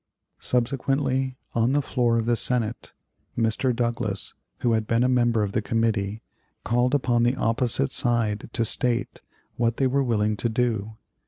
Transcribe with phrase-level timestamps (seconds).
[0.39, 2.91] Subsequently, on the floor of the Senate,
[3.37, 3.71] Mr.
[3.71, 6.23] Douglas, who had been a member of the Committee,
[6.63, 9.21] called upon the opposite side to state
[9.57, 10.95] what they were willing to do.